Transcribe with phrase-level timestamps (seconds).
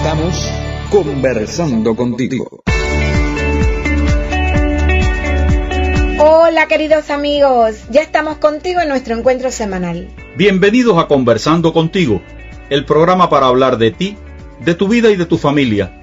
[0.00, 0.50] Estamos
[0.90, 2.62] conversando contigo.
[6.18, 10.08] Hola queridos amigos, ya estamos contigo en nuestro encuentro semanal.
[10.38, 12.22] Bienvenidos a Conversando contigo,
[12.70, 14.16] el programa para hablar de ti,
[14.64, 16.00] de tu vida y de tu familia.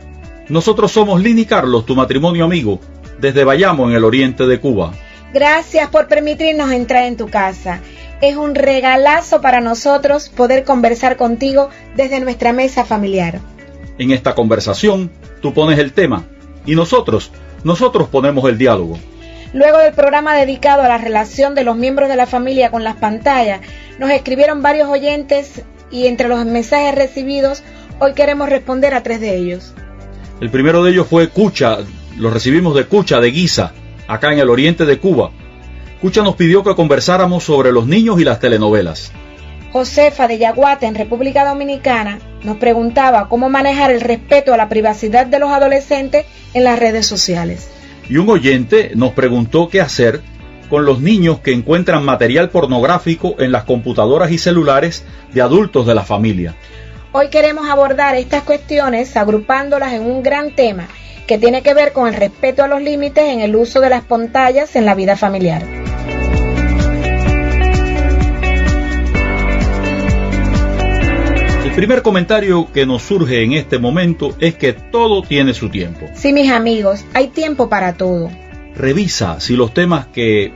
[0.47, 2.79] Nosotros somos Lini Carlos, tu matrimonio amigo,
[3.19, 4.93] desde Bayamo en el oriente de Cuba.
[5.33, 7.81] Gracias por permitirnos entrar en tu casa.
[8.21, 13.41] Es un regalazo para nosotros poder conversar contigo desde nuestra mesa familiar.
[13.97, 16.25] En esta conversación, tú pones el tema
[16.65, 17.31] y nosotros,
[17.63, 18.99] nosotros ponemos el diálogo.
[19.53, 22.97] Luego del programa dedicado a la relación de los miembros de la familia con las
[22.97, 23.61] pantallas,
[23.97, 27.63] nos escribieron varios oyentes y entre los mensajes recibidos,
[27.99, 29.73] hoy queremos responder a tres de ellos.
[30.41, 31.77] El primero de ellos fue Cucha,
[32.17, 33.73] lo recibimos de Cucha, de Guisa,
[34.07, 35.31] acá en el oriente de Cuba.
[36.01, 39.11] Cucha nos pidió que conversáramos sobre los niños y las telenovelas.
[39.77, 45.27] Josefa de Yaguate, en República Dominicana, nos preguntaba cómo manejar el respeto a la privacidad
[45.27, 46.25] de los adolescentes
[46.55, 47.69] en las redes sociales.
[48.09, 50.21] Y un oyente nos preguntó qué hacer
[50.67, 55.93] con los niños que encuentran material pornográfico en las computadoras y celulares de adultos de
[55.93, 56.55] la familia.
[57.11, 60.87] Hoy queremos abordar estas cuestiones agrupándolas en un gran tema
[61.27, 64.03] que tiene que ver con el respeto a los límites en el uso de las
[64.03, 65.61] pantallas en la vida familiar.
[71.77, 76.07] Primer comentario que nos surge en este momento es que todo tiene su tiempo.
[76.15, 78.31] Sí, mis amigos, hay tiempo para todo.
[78.75, 80.51] Revisa si los temas que,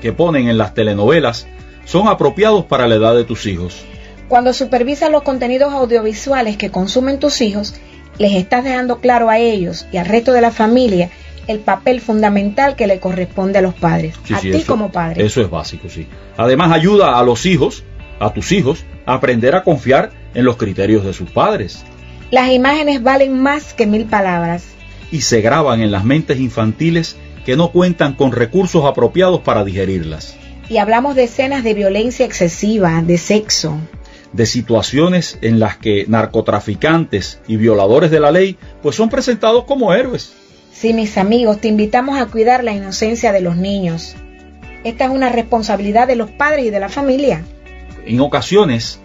[0.00, 1.48] que ponen en las telenovelas
[1.84, 3.84] son apropiados para la edad de tus hijos.
[4.28, 7.74] Cuando supervisas los contenidos audiovisuales que consumen tus hijos,
[8.18, 11.10] les estás dejando claro a ellos y al resto de la familia
[11.48, 14.92] el papel fundamental que le corresponde a los padres, Sí, a sí, ti eso- como
[14.92, 15.26] padre.
[15.26, 16.06] Eso es básico, sí.
[16.36, 17.82] Además ayuda a los hijos,
[18.20, 21.84] a tus hijos, a aprender a confiar en los criterios de sus padres
[22.30, 24.64] Las imágenes valen más que mil palabras.
[25.10, 30.36] y se graban en las mentes infantiles que no cuentan con recursos apropiados para digerirlas,
[30.68, 33.76] Y hablamos de escenas de violencia excesiva, de sexo.
[34.32, 39.92] de situaciones en las que narcotraficantes y violadores de la ley pues son presentados como
[39.92, 40.32] héroes.
[40.72, 44.14] Sí, mis amigos, te invitamos a cuidar la inocencia de los niños.
[44.84, 47.44] Esta es una responsabilidad de los padres y de la familia.
[48.06, 49.00] En ocasiones,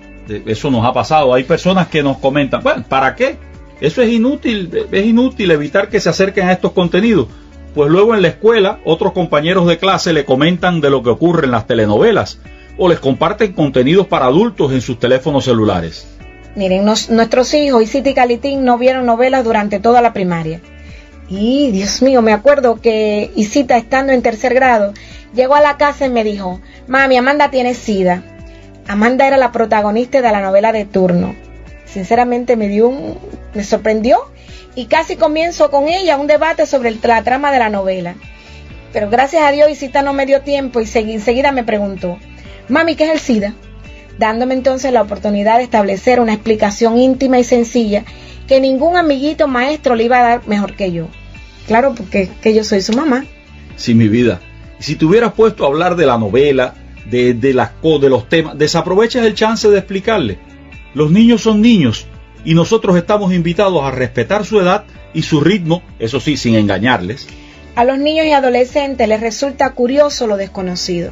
[0.46, 3.38] eso nos ha pasado, hay personas que nos comentan, bueno, ¿para qué?
[3.80, 7.28] Eso es inútil, es inútil evitar que se acerquen a estos contenidos.
[7.76, 11.46] Pues luego en la escuela otros compañeros de clase le comentan de lo que ocurre
[11.46, 12.40] en las telenovelas
[12.78, 16.08] o les comparten contenidos para adultos en sus teléfonos celulares.
[16.56, 20.60] Miren, nuestros hijos, y Calitín, no vieron novelas durante toda la primaria.
[21.30, 24.94] Y, Dios mío, me acuerdo que Isita, estando en tercer grado,
[25.36, 28.24] llegó a la casa y me dijo, Mami, Amanda tiene sida.
[28.88, 31.36] Amanda era la protagonista de la novela de turno.
[31.86, 33.18] Sinceramente me dio un...
[33.54, 34.18] me sorprendió
[34.76, 38.16] y casi comienzo con ella un debate sobre la trama de la novela.
[38.94, 42.18] Pero gracias a Dios Isita no me dio tiempo y segui- enseguida me preguntó,
[42.70, 43.54] Mami, ¿qué es el SIDA?
[44.18, 48.04] dándome entonces la oportunidad de establecer una explicación íntima y sencilla
[48.48, 51.08] que ningún amiguito maestro le iba a dar mejor que yo.
[51.68, 53.26] Claro, porque que yo soy su mamá.
[53.76, 54.40] Sí, mi vida.
[54.80, 56.74] Si te hubieras puesto a hablar de la novela,
[57.10, 60.40] de, de, las co- de los temas, desaprovechas el chance de explicarle.
[60.94, 62.06] Los niños son niños
[62.46, 67.28] y nosotros estamos invitados a respetar su edad y su ritmo, eso sí, sin engañarles.
[67.76, 71.12] A los niños y adolescentes les resulta curioso lo desconocido.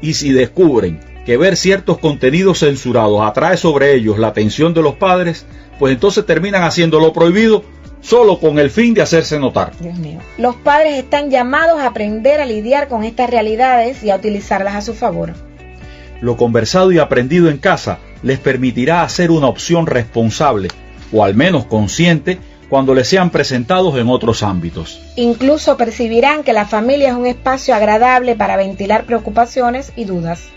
[0.00, 4.94] Y si descubren que ver ciertos contenidos censurados atrae sobre ellos la atención de los
[4.94, 5.46] padres,
[5.78, 7.64] pues entonces terminan haciendo lo prohibido
[8.04, 9.72] solo con el fin de hacerse notar.
[9.80, 10.20] Dios mío.
[10.36, 14.82] Los padres están llamados a aprender a lidiar con estas realidades y a utilizarlas a
[14.82, 15.32] su favor.
[16.20, 20.68] Lo conversado y aprendido en casa les permitirá hacer una opción responsable,
[21.12, 25.00] o al menos consciente, cuando les sean presentados en otros ámbitos.
[25.16, 30.48] Incluso percibirán que la familia es un espacio agradable para ventilar preocupaciones y dudas.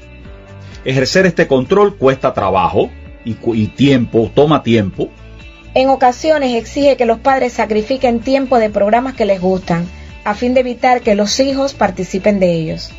[0.85, 2.89] Ejercer este control cuesta trabajo
[3.25, 5.09] y, y tiempo, toma tiempo,
[5.77, 9.87] En ocasiones exige que los padres sacrifiquen tiempo de programas que les gustan,
[10.23, 12.89] a fin de evitar que los hijos participen de ellos.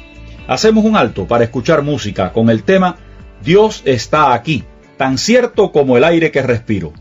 [0.47, 2.97] Hacemos un alto para escuchar música con el tema
[3.43, 4.63] Dios está aquí,
[4.97, 6.93] tan cierto como el aire que respiro.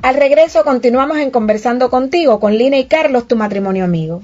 [0.00, 4.22] Al regreso continuamos en Conversando contigo con Lina y Carlos, tu matrimonio amigo.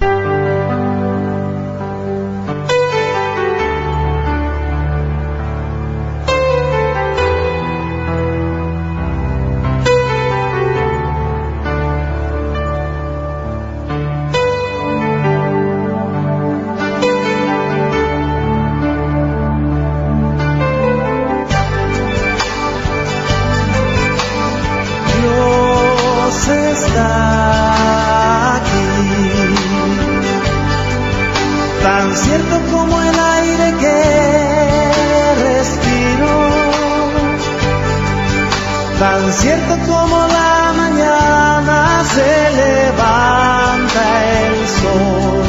[39.34, 44.02] Incierto como la mañana se levanta
[44.42, 45.46] el sol.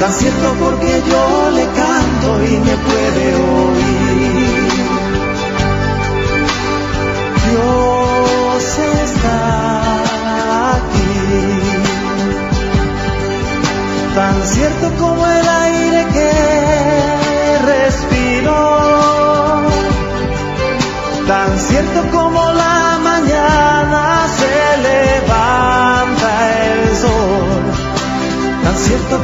[0.00, 4.70] Tan cierto porque yo le canto y me puede oír.
[7.44, 8.64] Dios
[9.04, 9.36] está
[10.72, 11.12] aquí.
[14.14, 16.75] Tan cierto como el aire que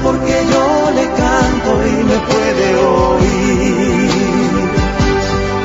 [0.03, 4.11] porque yo le canto y me puede oír.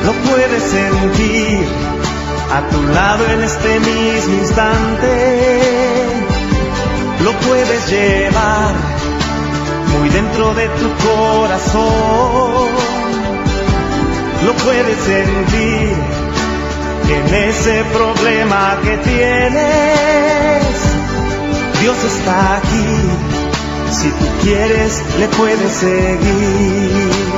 [0.04, 1.66] Lo puede sentir
[2.56, 5.12] a tu lado en este mismo instante.
[7.24, 8.74] Lo puedes llevar
[9.98, 12.68] muy dentro de tu corazón.
[14.46, 15.96] Lo puedes sentir
[17.10, 20.38] en ese problema que tienes.
[21.80, 23.07] Dios está aquí
[23.90, 27.37] si tú quieres, le puedes seguir.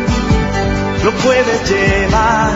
[1.03, 2.51] lo puedes llevar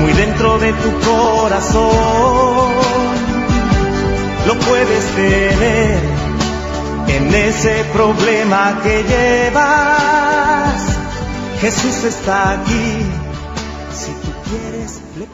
[0.00, 2.72] muy dentro de tu corazón.
[4.46, 5.98] Lo puedes tener
[7.08, 10.82] en ese problema que llevas.
[11.60, 13.25] Jesús está aquí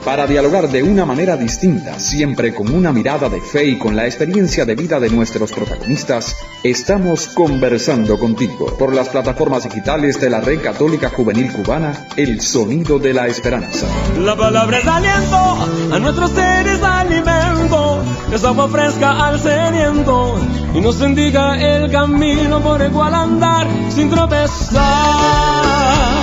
[0.05, 4.07] para dialogar de una manera distinta, siempre con una mirada de fe y con la
[4.07, 10.41] experiencia de vida de nuestros protagonistas, estamos conversando contigo por las plataformas digitales de la
[10.41, 13.87] Red Católica Juvenil Cubana, El Sonido de la Esperanza.
[14.19, 18.03] La palabra es aliento, a nuestros seres alimento,
[18.33, 20.39] es agua fresca al sediento
[20.75, 26.22] y nos indica el camino por el cual andar sin tropezar.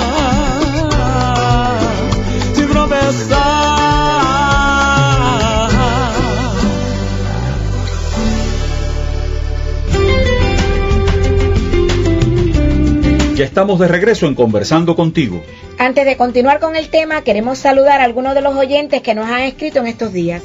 [13.35, 15.41] Ya estamos de regreso en Conversando contigo.
[15.77, 19.29] Antes de continuar con el tema, queremos saludar a algunos de los oyentes que nos
[19.29, 20.43] han escrito en estos días.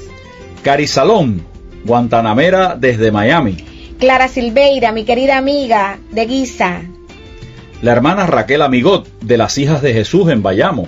[0.63, 1.47] Cari Salón,
[1.85, 3.57] Guantanamera desde Miami.
[3.99, 6.83] Clara Silveira, mi querida amiga de Guisa.
[7.81, 10.87] La hermana Raquel Amigot, de las Hijas de Jesús en Bayamo.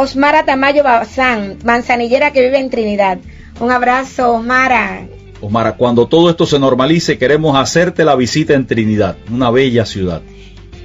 [0.00, 3.18] Osmara Tamayo Bazán, manzanillera que vive en Trinidad.
[3.58, 5.08] Un abrazo, Osmara.
[5.40, 10.22] Osmara, cuando todo esto se normalice, queremos hacerte la visita en Trinidad, una bella ciudad.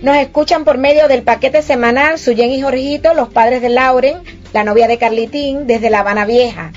[0.01, 4.17] Nos escuchan por medio del paquete semanal Suyen y Jorgito, los padres de Lauren,
[4.51, 6.71] la novia de Carlitín, desde La Habana Vieja.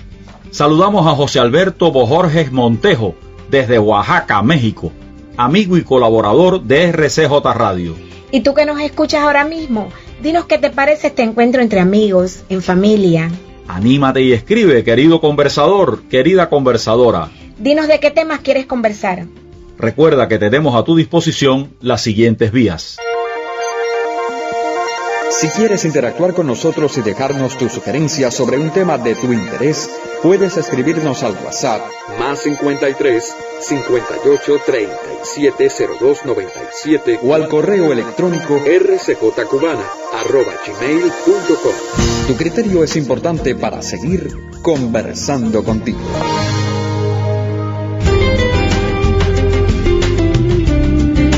[0.50, 3.14] Saludamos a José Alberto Bojorges Montejo
[3.50, 4.93] desde Oaxaca, México,
[5.38, 7.97] amigo y colaborador de RCJ Radio.
[8.31, 9.88] ¿Y tú que nos escuchas ahora mismo?
[10.23, 13.30] Dinos qué te parece este encuentro entre amigos, en familia.
[13.68, 17.30] Anímate y escribe, querido conversador, querida conversadora.
[17.58, 19.26] Dinos de qué temas quieres conversar.
[19.78, 22.96] Recuerda que tenemos a tu disposición las siguientes vías.
[25.30, 29.90] Si quieres interactuar con nosotros y dejarnos tu sugerencia sobre un tema de tu interés,
[30.23, 31.83] puedes escribirnos al WhatsApp
[32.18, 41.75] más 53 58 37 02 97 o al correo electrónico rcjcubana arroba gmail.com.
[42.26, 46.00] Tu criterio es importante para seguir conversando contigo.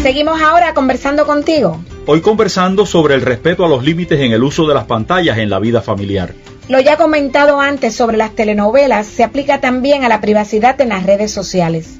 [0.03, 1.81] Seguimos ahora conversando contigo.
[2.11, 5.51] Hoy conversando sobre el respeto a los límites en el uso de las pantallas en
[5.51, 6.33] la vida familiar.
[6.67, 11.05] Lo ya comentado antes sobre las telenovelas se aplica también a la privacidad en las
[11.05, 11.99] redes sociales.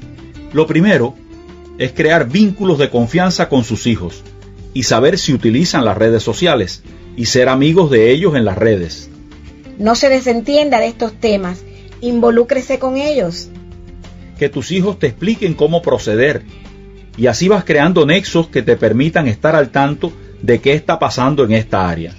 [0.51, 1.13] Lo primero
[1.77, 4.23] es crear vínculos de confianza con sus hijos
[4.73, 6.81] y saber si utilizan las redes sociales
[7.15, 9.11] y ser amigos de ellos en las redes.
[9.77, 11.61] No se desentienda de estos temas,
[12.01, 13.49] involúcrese con ellos.
[14.39, 16.41] Que tus hijos te expliquen cómo proceder
[17.19, 21.43] y así vas creando nexos que te permitan estar al tanto de qué está pasando
[21.43, 22.13] en esta área.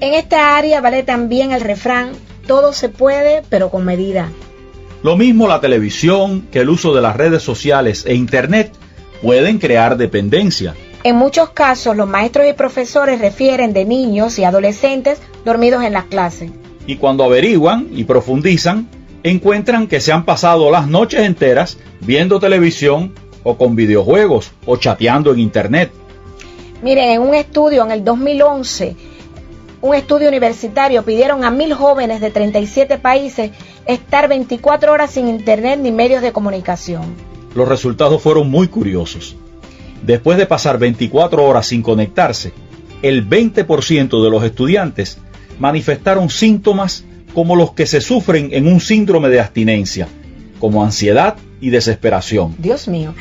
[0.00, 2.10] En esta área vale también el refrán,
[2.46, 4.28] todo se puede, pero con medida.
[5.02, 8.72] Lo mismo la televisión que el uso de las redes sociales e Internet
[9.22, 10.74] pueden crear dependencia.
[11.02, 16.04] En muchos casos los maestros y profesores refieren de niños y adolescentes dormidos en las
[16.04, 16.50] clases.
[16.86, 18.86] Y cuando averiguan y profundizan,
[19.22, 25.32] encuentran que se han pasado las noches enteras viendo televisión o con videojuegos o chateando
[25.32, 25.92] en Internet.
[26.82, 28.96] Miren, en un estudio en el 2011,
[29.82, 33.50] un estudio universitario, pidieron a mil jóvenes de 37 países
[33.86, 37.02] estar 24 horas sin Internet ni medios de comunicación.
[37.54, 39.36] Los resultados fueron muy curiosos.
[40.02, 42.52] Después de pasar 24 horas sin conectarse,
[43.02, 45.18] el 20% de los estudiantes
[45.58, 50.08] manifestaron síntomas como los que se sufren en un síndrome de abstinencia,
[50.58, 52.54] como ansiedad y desesperación.
[52.58, 53.14] Dios mío,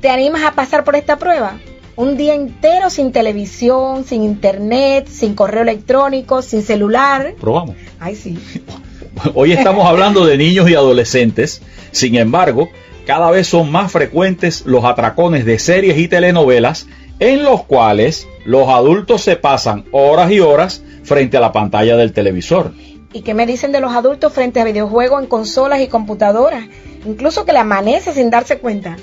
[0.00, 1.58] ¿Te animas a pasar por esta prueba?
[1.96, 7.34] Un día entero sin televisión, sin internet, sin correo electrónico, sin celular.
[7.40, 7.74] Probamos.
[7.98, 8.38] Ay, sí.
[9.34, 11.62] Hoy estamos hablando de niños y adolescentes.
[11.90, 12.68] Sin embargo,
[13.06, 16.86] cada vez son más frecuentes los atracones de series y telenovelas
[17.18, 22.12] en los cuales los adultos se pasan horas y horas frente a la pantalla del
[22.12, 22.72] televisor.
[23.12, 26.66] ¿Y qué me dicen de los adultos frente a videojuegos en consolas y computadoras?
[27.04, 28.96] Incluso que le amanece sin darse cuenta.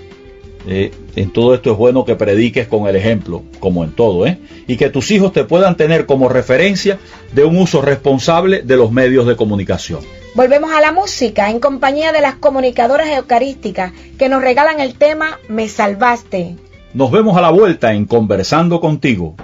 [0.67, 4.39] Eh, en todo esto es bueno que prediques con el ejemplo, como en todo, ¿eh?
[4.67, 6.98] y que tus hijos te puedan tener como referencia
[7.34, 10.00] de un uso responsable de los medios de comunicación.
[10.34, 15.39] Volvemos a la música en compañía de las comunicadoras eucarísticas que nos regalan el tema
[15.48, 16.55] Me salvaste.
[16.93, 19.36] Nos vemos a la vuelta en Conversando contigo.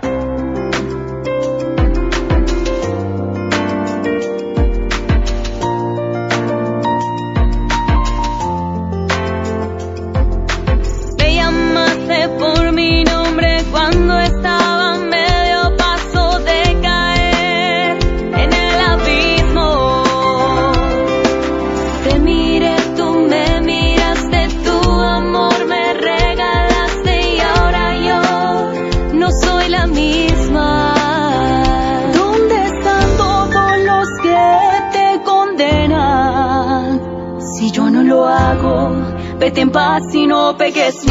[40.73, 41.10] Y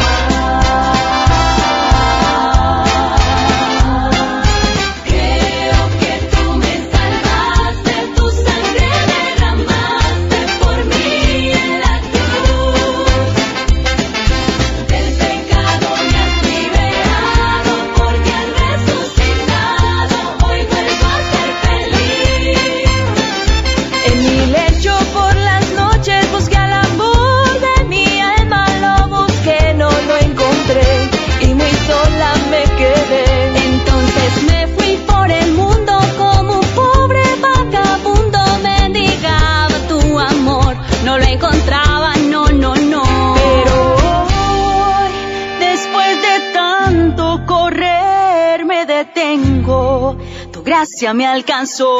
[50.63, 51.97] gracia me alcanzó.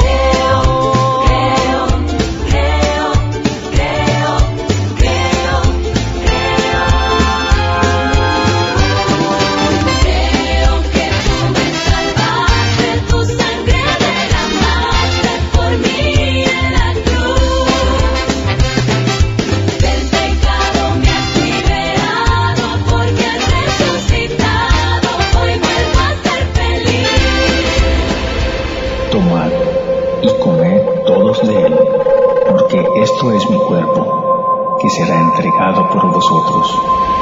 [34.81, 37.20] Que será entregado por vosotros.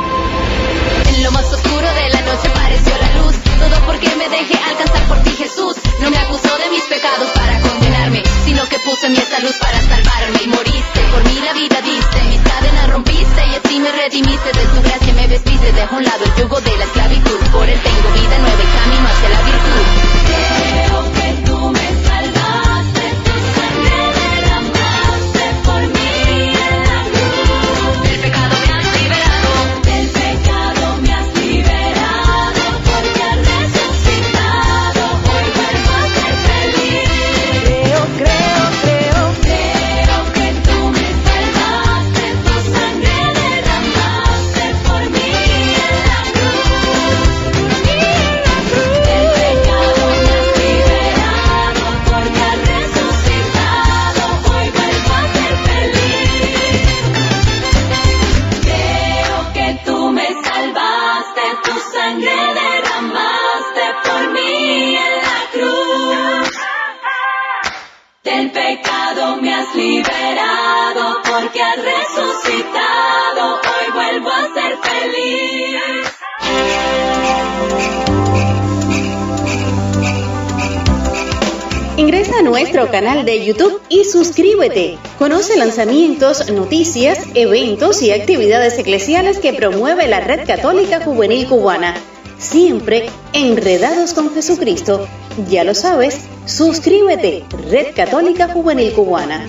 [82.80, 84.98] Nuestro canal de YouTube y suscríbete.
[85.18, 91.94] Conoce lanzamientos, noticias, eventos y actividades eclesiales que promueve la Red Católica Juvenil Cubana.
[92.38, 95.06] Siempre enredados con Jesucristo.
[95.50, 99.46] Ya lo sabes, suscríbete, Red Católica Juvenil Cubana.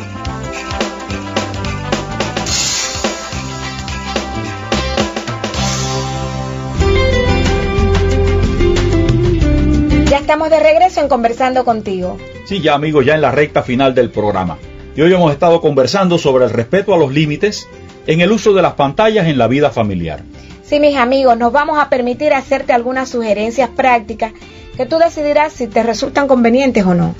[10.11, 12.19] Ya estamos de regreso en Conversando contigo.
[12.51, 14.59] Sí, ya amigos, ya en la recta final del programa.
[14.97, 17.69] Y hoy hemos estado conversando sobre el respeto a los límites
[18.09, 20.25] en el uso de las pantallas en la vida familiar.
[20.65, 24.33] Sí, mis amigos, nos vamos a permitir hacerte algunas sugerencias prácticas
[24.77, 27.15] que tú decidirás si te resultan convenientes o no.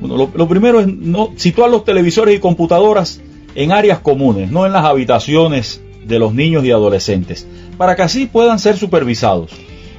[0.00, 3.20] Bueno, lo, lo primero es no situar los televisores y computadoras
[3.54, 8.24] en áreas comunes, no en las habitaciones de los niños y adolescentes, para que así
[8.24, 9.50] puedan ser supervisados.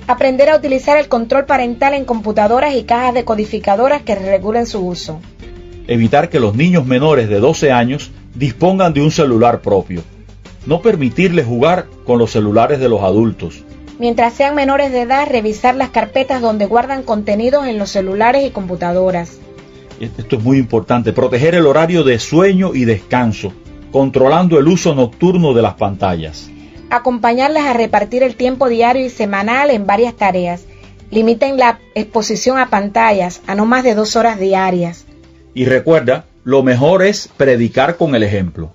[0.08, 5.20] Aprender a utilizar el control parental en computadoras y cajas decodificadoras que regulen su uso.
[5.86, 10.02] Evitar que los niños menores de 12 años dispongan de un celular propio.
[10.66, 13.66] No permitirles jugar con los celulares de los adultos.
[14.00, 18.52] Mientras sean menores de edad, revisar las carpetas donde guardan contenidos en los celulares y
[18.52, 19.40] computadoras.
[20.00, 21.12] Esto es muy importante.
[21.12, 23.52] Proteger el horario de sueño y descanso,
[23.92, 26.50] controlando el uso nocturno de las pantallas.
[26.90, 30.64] Acompañarles a repartir el tiempo diario y semanal en varias tareas.
[31.12, 35.06] Limiten la exposición a pantallas a no más de dos horas diarias.
[35.54, 38.72] Y recuerda, lo mejor es predicar con el ejemplo.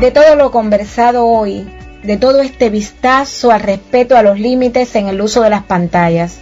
[0.00, 1.68] De todo lo conversado hoy,
[2.02, 6.40] de todo este vistazo al respeto a los límites en el uso de las pantallas,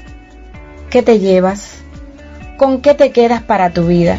[0.89, 1.79] ¿qué te llevas?
[2.57, 4.19] ¿Con qué te quedas para tu vida?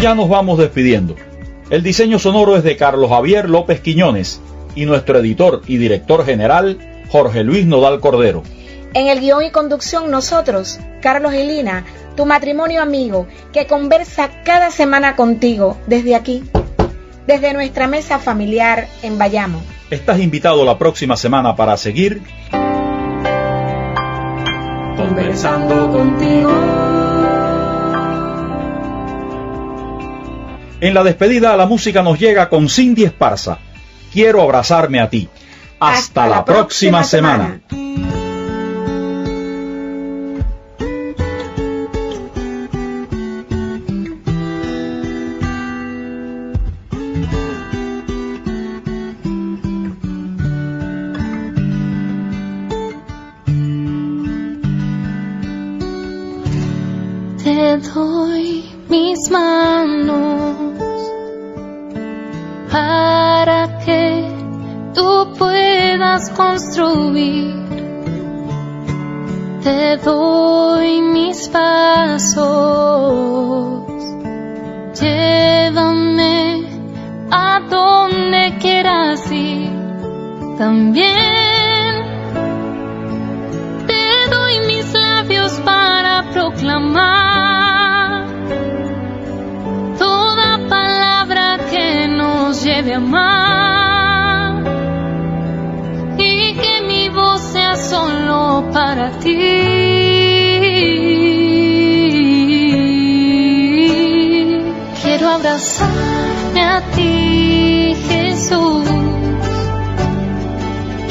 [0.00, 1.14] Ya nos vamos despidiendo.
[1.68, 4.40] El diseño sonoro es de Carlos Javier López Quiñones
[4.74, 6.78] y nuestro editor y director general,
[7.10, 8.42] Jorge Luis Nodal Cordero.
[8.94, 11.84] En el guion y conducción nosotros, Carlos y Lina,
[12.16, 16.44] tu matrimonio amigo, que conversa cada semana contigo desde aquí,
[17.26, 19.62] desde nuestra mesa familiar en Bayamo.
[19.90, 22.22] Estás invitado la próxima semana para seguir
[24.96, 27.09] Conversando contigo.
[30.80, 33.58] En la despedida la música nos llega con Cindy Esparza.
[34.12, 35.28] Quiero abrazarme a ti.
[35.78, 37.60] Hasta, la, próxima, semana.
[69.62, 72.40] Te doy mis pasos.
[74.98, 76.64] Llévame
[77.30, 79.70] a donde quieras ir.
[80.56, 81.94] También
[83.86, 88.26] te doy mis labios para proclamar
[89.98, 93.49] toda palabra que nos lleve a amar.
[105.60, 108.88] Abrazarme a ti, Jesús.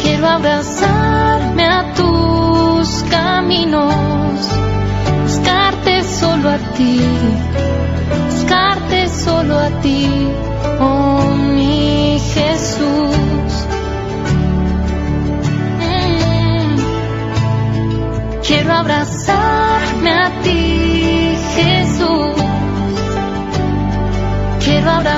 [0.01, 2.28] Quiero abrazarme a tus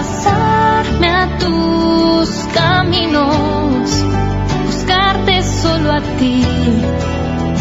[0.01, 4.03] abrazarme a tus caminos,
[4.65, 6.43] buscarte solo a ti,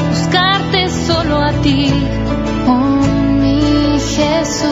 [0.08, 1.92] buscarte solo a ti,
[2.66, 3.00] oh
[3.40, 4.70] mi Jesús.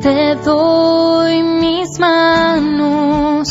[0.00, 3.48] Te doy mis manos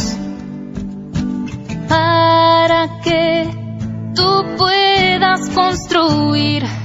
[1.89, 3.49] para que
[4.15, 6.82] tú puedas construir.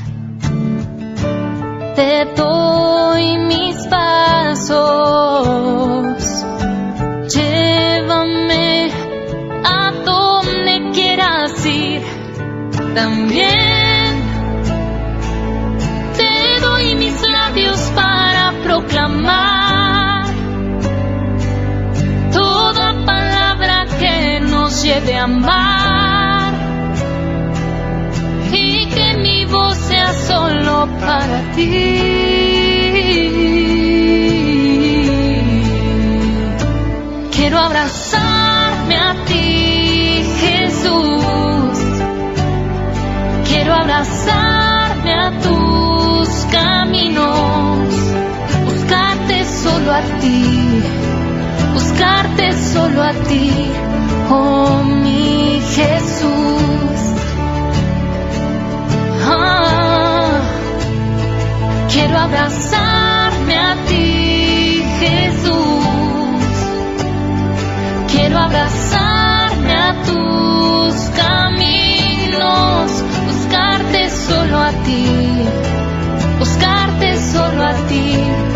[1.99, 4.77] Te doy mis pasos.
[7.35, 8.93] Llévame
[9.65, 12.03] a donde quieras ir.
[12.95, 14.23] También
[16.17, 20.25] te doy mis labios para proclamar
[22.33, 25.78] toda palabra que nos lleve a amar
[31.09, 31.71] para ti.
[37.35, 41.79] Quiero abrazarme a ti, Jesús.
[43.49, 47.89] Quiero abrazarme a tus caminos,
[48.67, 50.83] buscarte solo a ti,
[51.73, 52.45] buscarte
[52.75, 53.51] solo a ti,
[54.29, 57.01] oh mi Jesús.
[59.31, 59.78] Ah,
[61.99, 66.45] quiero abrazarme a ti, Jesús.
[68.13, 72.91] Quiero abrazarme a tus caminos,
[73.27, 75.45] buscarte solo a ti,
[76.39, 78.48] buscarte solo a ti,